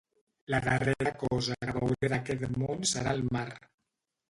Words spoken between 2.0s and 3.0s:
d'aquest món